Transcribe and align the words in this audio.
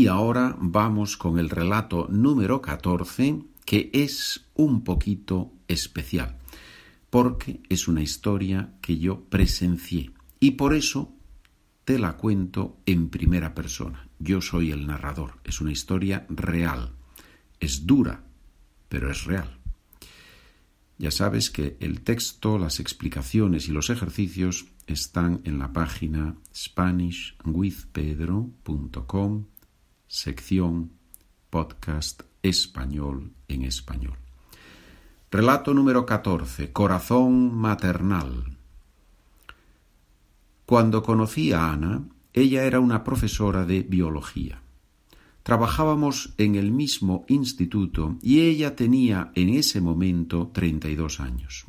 Y 0.00 0.08
ahora 0.08 0.56
vamos 0.58 1.16
con 1.18 1.38
el 1.38 1.50
relato 1.50 2.08
número 2.08 2.62
14, 2.62 3.44
que 3.66 3.90
es 3.92 4.46
un 4.54 4.82
poquito 4.82 5.52
especial, 5.68 6.38
porque 7.10 7.60
es 7.68 7.86
una 7.86 8.00
historia 8.00 8.72
que 8.80 8.96
yo 8.96 9.24
presencié 9.24 10.12
y 10.40 10.52
por 10.52 10.72
eso 10.72 11.12
te 11.84 11.98
la 11.98 12.16
cuento 12.16 12.78
en 12.86 13.10
primera 13.10 13.54
persona. 13.54 14.08
Yo 14.18 14.40
soy 14.40 14.70
el 14.70 14.86
narrador, 14.86 15.34
es 15.44 15.60
una 15.60 15.72
historia 15.72 16.24
real, 16.30 16.92
es 17.60 17.86
dura, 17.86 18.24
pero 18.88 19.10
es 19.10 19.24
real. 19.24 19.58
Ya 20.96 21.10
sabes 21.10 21.50
que 21.50 21.76
el 21.78 22.00
texto, 22.00 22.58
las 22.58 22.80
explicaciones 22.80 23.68
y 23.68 23.72
los 23.72 23.90
ejercicios 23.90 24.64
están 24.86 25.42
en 25.44 25.58
la 25.58 25.74
página 25.74 26.36
SpanishWithPedro.com, 26.54 29.44
sección 30.10 30.90
podcast 31.50 32.22
español 32.42 33.30
en 33.46 33.62
español. 33.62 34.18
Relato 35.30 35.72
número 35.72 36.04
14. 36.04 36.72
Corazón 36.72 37.54
maternal. 37.54 38.58
Cuando 40.66 41.04
conocí 41.04 41.52
a 41.52 41.70
Ana, 41.70 42.02
ella 42.32 42.64
era 42.64 42.80
una 42.80 43.04
profesora 43.04 43.64
de 43.64 43.82
biología. 43.84 44.60
Trabajábamos 45.44 46.34
en 46.38 46.56
el 46.56 46.72
mismo 46.72 47.24
instituto 47.28 48.16
y 48.20 48.40
ella 48.40 48.74
tenía 48.74 49.30
en 49.36 49.50
ese 49.50 49.80
momento 49.80 50.50
treinta 50.52 50.88
y 50.88 50.96
dos 50.96 51.20
años. 51.20 51.66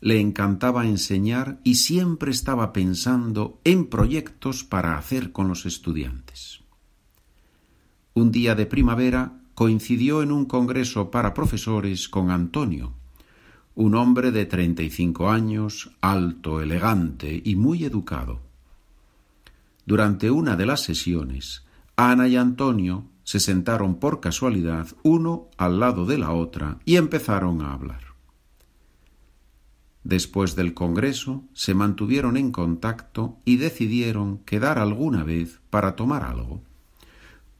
Le 0.00 0.20
encantaba 0.20 0.84
enseñar 0.84 1.60
y 1.62 1.76
siempre 1.76 2.32
estaba 2.32 2.72
pensando 2.72 3.60
en 3.62 3.86
proyectos 3.86 4.64
para 4.64 4.98
hacer 4.98 5.30
con 5.30 5.46
los 5.46 5.64
estudiantes. 5.64 6.61
Un 8.14 8.30
día 8.30 8.54
de 8.54 8.66
primavera 8.66 9.40
coincidió 9.54 10.22
en 10.22 10.32
un 10.32 10.44
congreso 10.44 11.10
para 11.10 11.32
profesores 11.32 12.08
con 12.08 12.30
Antonio, 12.30 12.92
un 13.74 13.94
hombre 13.94 14.32
de 14.32 14.44
treinta 14.44 14.82
y 14.82 14.90
cinco 14.90 15.30
años, 15.30 15.92
alto, 16.02 16.60
elegante 16.60 17.40
y 17.42 17.56
muy 17.56 17.84
educado. 17.84 18.40
Durante 19.86 20.30
una 20.30 20.56
de 20.56 20.66
las 20.66 20.82
sesiones, 20.82 21.64
Ana 21.96 22.28
y 22.28 22.36
Antonio 22.36 23.06
se 23.24 23.40
sentaron 23.40 23.94
por 23.94 24.20
casualidad 24.20 24.88
uno 25.02 25.48
al 25.56 25.80
lado 25.80 26.04
de 26.04 26.18
la 26.18 26.32
otra 26.32 26.80
y 26.84 26.96
empezaron 26.96 27.62
a 27.62 27.72
hablar. 27.72 28.02
Después 30.04 30.54
del 30.54 30.74
Congreso 30.74 31.44
se 31.54 31.74
mantuvieron 31.74 32.36
en 32.36 32.52
contacto 32.52 33.38
y 33.46 33.56
decidieron 33.56 34.38
quedar 34.38 34.78
alguna 34.78 35.24
vez 35.24 35.60
para 35.70 35.96
tomar 35.96 36.24
algo. 36.24 36.62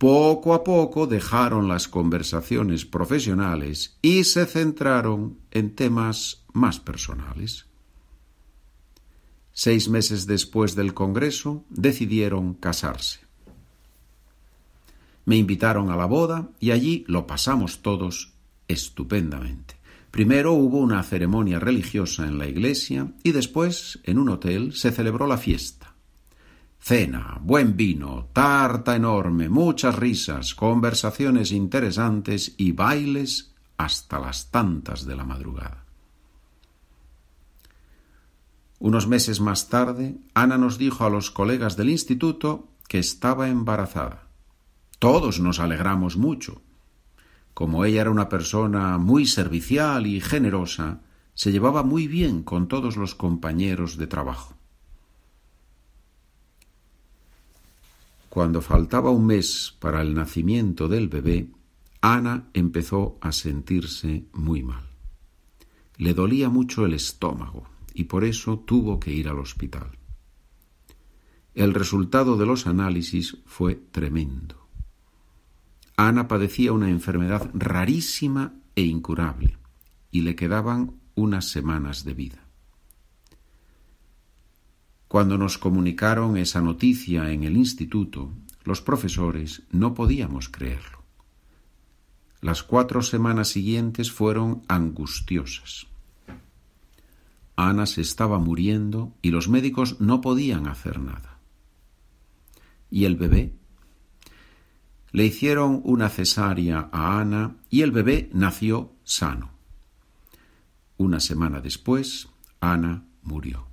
Poco 0.03 0.53
a 0.53 0.65
poco 0.65 1.07
dejaron 1.07 1.69
las 1.69 1.87
conversaciones 1.87 2.85
profesionales 2.85 3.99
y 4.03 4.25
se 4.25 4.47
centraron 4.47 5.39
en 5.53 5.77
temas 5.77 6.43
más 6.53 6.81
personales. 6.81 7.67
Seis 9.53 9.89
meses 9.89 10.27
después 10.27 10.75
del 10.75 10.93
Congreso 10.93 11.65
decidieron 11.71 12.55
casarse. 12.55 13.21
Me 15.25 15.37
invitaron 15.37 15.89
a 15.89 15.97
la 15.97 16.07
boda 16.07 16.51
y 16.59 16.73
allí 16.73 17.05
lo 17.07 17.29
pasamos 17.29 17.81
todos 17.81 18.33
estupendamente. 18.67 19.77
Primero 20.11 20.53
hubo 20.53 20.79
una 20.79 21.01
ceremonia 21.05 21.61
religiosa 21.61 22.27
en 22.27 22.39
la 22.39 22.49
iglesia 22.49 23.13
y 23.23 23.31
después, 23.31 24.01
en 24.03 24.19
un 24.19 24.31
hotel, 24.31 24.73
se 24.73 24.91
celebró 24.91 25.29
la 25.29 25.39
fiesta. 25.39 25.92
Cena, 26.85 27.39
buen 27.41 27.77
vino, 27.77 28.27
tarta 28.33 28.97
enorme, 28.97 29.49
muchas 29.49 29.95
risas, 29.95 30.53
conversaciones 30.57 31.53
interesantes 31.53 32.57
y 32.57 32.73
bailes 32.73 33.55
hasta 33.77 34.19
las 34.19 34.51
tantas 34.51 35.07
de 35.07 35.15
la 35.15 35.25
madrugada. 35.25 35.85
Unos 38.81 39.07
meses 39.07 39.41
más 39.41 39.69
tarde, 39.69 40.17
Ana 40.35 40.59
nos 40.59 40.77
dijo 40.77 41.05
a 41.05 41.11
los 41.11 41.31
colegas 41.31 41.77
del 41.77 41.89
instituto 41.89 42.67
que 42.89 42.99
estaba 42.99 43.49
embarazada. 43.49 44.27
Todos 44.99 45.39
nos 45.39 45.61
alegramos 45.61 46.17
mucho. 46.17 46.63
Como 47.55 47.85
ella 47.85 48.01
era 48.01 48.11
una 48.11 48.29
persona 48.29 48.99
muy 48.99 49.27
servicial 49.27 50.09
y 50.09 50.21
generosa, 50.21 51.03
se 51.35 51.53
llevaba 51.53 51.85
muy 51.85 52.09
bien 52.09 52.43
con 52.43 52.67
todos 52.67 52.97
los 52.97 53.15
compañeros 53.15 53.99
de 53.99 54.09
trabajo. 54.09 54.57
Cuando 58.33 58.63
faltaba 58.63 59.11
un 59.11 59.27
mes 59.27 59.77
para 59.79 60.01
el 60.01 60.15
nacimiento 60.15 60.89
del 60.89 61.09
bebé, 61.09 61.51
Ana 62.01 62.49
empezó 62.55 63.19
a 63.21 63.31
sentirse 63.31 64.25
muy 64.33 64.63
mal. 64.63 64.89
Le 65.99 66.15
dolía 66.15 66.49
mucho 66.49 66.87
el 66.87 66.95
estómago 66.95 67.69
y 67.93 68.05
por 68.05 68.25
eso 68.25 68.61
tuvo 68.61 68.99
que 68.99 69.13
ir 69.13 69.29
al 69.29 69.39
hospital. 69.39 69.99
El 71.53 71.75
resultado 71.75 72.39
de 72.39 72.47
los 72.47 72.67
análisis 72.67 73.37
fue 73.45 73.75
tremendo. 73.75 74.67
Ana 75.99 76.27
padecía 76.27 76.73
una 76.73 76.89
enfermedad 76.89 77.51
rarísima 77.53 78.55
e 78.75 78.81
incurable 78.81 79.59
y 80.11 80.23
le 80.23 80.35
quedaban 80.37 80.95
unas 81.17 81.51
semanas 81.51 82.03
de 82.03 82.15
vida. 82.15 82.42
Cuando 85.13 85.37
nos 85.37 85.59
comunicaron 85.59 86.39
esa 86.39 86.63
noticia 86.63 87.33
en 87.33 87.45
el 87.45 87.59
instituto, 87.59 88.33
los 88.65 88.81
profesores 88.81 89.63
no 89.71 89.93
podíamos 89.93 90.49
creerlo. 90.49 91.03
Las 92.41 92.63
cuatro 92.63 93.03
semanas 93.03 93.49
siguientes 93.49 94.11
fueron 94.11 94.63
angustiosas. 94.69 95.87
Ana 97.57 97.85
se 97.85 98.01
estaba 98.01 98.39
muriendo 98.39 99.13
y 99.21 99.33
los 99.33 99.51
médicos 99.51 100.01
no 100.01 100.23
podían 100.23 100.67
hacer 100.67 100.99
nada. 100.99 101.37
¿Y 102.91 103.05
el 103.05 103.17
bebé? 103.17 103.53
Le 105.11 105.27
hicieron 105.27 105.83
una 105.85 106.09
cesárea 106.09 106.89
a 106.91 107.21
Ana 107.21 107.57
y 107.69 107.83
el 107.83 107.93
bebé 107.93 108.31
nació 108.33 108.95
sano. 109.05 109.51
Una 110.97 111.21
semana 111.21 111.61
después, 111.61 112.31
Ana 112.61 113.05
murió. 113.21 113.72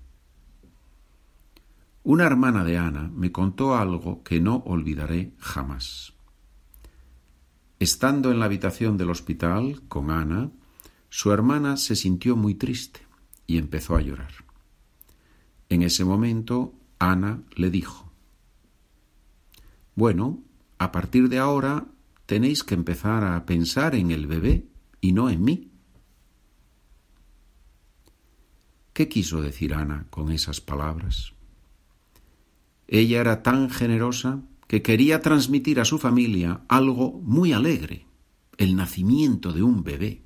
Una 2.03 2.25
hermana 2.25 2.63
de 2.63 2.77
Ana 2.77 3.11
me 3.13 3.31
contó 3.31 3.75
algo 3.75 4.23
que 4.23 4.39
no 4.39 4.57
olvidaré 4.65 5.33
jamás. 5.37 6.13
Estando 7.79 8.31
en 8.31 8.39
la 8.39 8.45
habitación 8.45 8.97
del 8.97 9.09
hospital 9.09 9.81
con 9.87 10.09
Ana, 10.09 10.51
su 11.09 11.31
hermana 11.31 11.77
se 11.77 11.95
sintió 11.95 12.35
muy 12.35 12.55
triste 12.55 13.01
y 13.47 13.57
empezó 13.57 13.95
a 13.95 14.01
llorar. 14.01 14.31
En 15.69 15.83
ese 15.83 16.05
momento, 16.05 16.73
Ana 16.99 17.41
le 17.55 17.69
dijo, 17.69 18.11
Bueno, 19.95 20.43
a 20.77 20.91
partir 20.91 21.29
de 21.29 21.39
ahora 21.39 21.85
tenéis 22.25 22.63
que 22.63 22.75
empezar 22.75 23.23
a 23.23 23.45
pensar 23.45 23.95
en 23.95 24.11
el 24.11 24.27
bebé 24.27 24.67
y 25.01 25.11
no 25.11 25.29
en 25.29 25.43
mí. 25.43 25.71
¿Qué 28.93 29.07
quiso 29.09 29.41
decir 29.41 29.73
Ana 29.73 30.07
con 30.09 30.31
esas 30.31 30.61
palabras? 30.61 31.33
Ella 32.91 33.21
era 33.21 33.43
tan 33.43 33.69
generosa 33.69 34.41
que 34.67 34.81
quería 34.81 35.21
transmitir 35.21 35.79
a 35.79 35.85
su 35.85 35.99
familia 35.99 36.61
algo 36.67 37.21
muy 37.23 37.53
alegre, 37.53 38.07
el 38.57 38.75
nacimiento 38.75 39.53
de 39.53 39.61
un 39.61 39.83
bebé. 39.83 40.23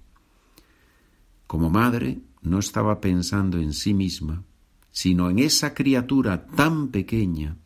Como 1.46 1.70
madre 1.70 2.22
no 2.42 2.60
estaba 2.60 3.02
pensando 3.02 3.58
en 3.60 3.74
sí 3.74 3.94
misma, 3.94 4.46
sino 4.92 5.30
en 5.30 5.40
esa 5.40 5.74
criatura 5.74 6.48
tan 6.48 6.88
pequeña 6.88 7.58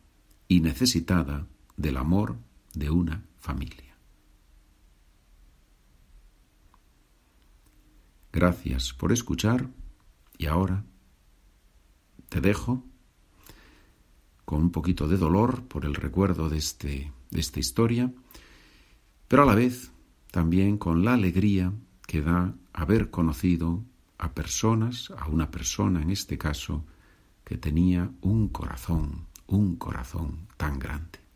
y 0.48 0.62
necesitada 0.62 1.48
del 1.76 1.98
amor 1.98 2.38
de 2.74 2.90
una 2.90 3.24
familia. 3.38 3.96
Gracias 8.34 8.94
por 8.94 9.12
escuchar 9.12 9.70
y 10.40 10.48
ahora 10.48 10.86
te 12.30 12.42
dejo 12.42 12.84
con 14.48 14.62
un 14.62 14.72
poquito 14.72 15.10
de 15.10 15.18
dolor 15.18 15.64
por 15.64 15.84
el 15.84 15.94
recuerdo 15.94 16.48
de, 16.48 16.58
este, 16.58 17.12
de 17.32 17.40
esta 17.42 17.60
historia, 17.60 18.14
pero 19.28 19.44
a 19.44 19.46
la 19.46 19.56
vez 19.56 19.92
también 20.32 20.78
con 20.78 21.04
la 21.04 21.16
alegría 21.16 21.74
que 22.06 22.22
da 22.22 22.56
haber 22.72 23.10
conocido 23.10 23.84
a 24.18 24.32
personas, 24.32 25.12
a 25.18 25.28
una 25.28 25.52
persona 25.52 26.02
en 26.02 26.12
este 26.12 26.38
caso, 26.38 26.86
que 27.44 27.58
tenía 27.58 28.10
un 28.22 28.48
corazón, 28.48 29.28
un 29.48 29.76
corazón 29.76 30.48
tan 30.56 30.80
grande. 30.80 31.27